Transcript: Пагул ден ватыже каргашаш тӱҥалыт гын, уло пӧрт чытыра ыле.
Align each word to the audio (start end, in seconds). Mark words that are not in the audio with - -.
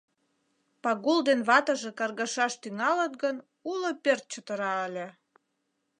Пагул 0.83 1.19
ден 1.27 1.39
ватыже 1.49 1.91
каргашаш 1.99 2.53
тӱҥалыт 2.61 3.13
гын, 3.23 3.35
уло 3.71 3.89
пӧрт 4.03 4.23
чытыра 4.31 4.73
ыле. 4.87 5.07